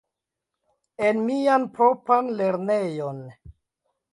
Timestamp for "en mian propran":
1.09-2.33